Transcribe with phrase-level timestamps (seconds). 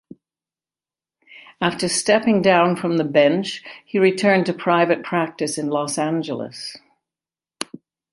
[1.61, 6.75] After stepping down from the bench he returned to private practice in Los Angeles.